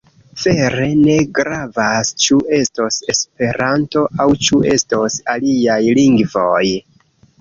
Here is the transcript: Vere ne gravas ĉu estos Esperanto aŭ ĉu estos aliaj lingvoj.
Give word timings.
Vere 0.43 0.85
ne 1.01 1.17
gravas 1.39 2.09
ĉu 2.23 2.39
estos 2.59 2.97
Esperanto 3.15 4.07
aŭ 4.25 4.27
ĉu 4.49 4.63
estos 4.73 5.19
aliaj 5.35 5.81
lingvoj. 6.01 6.65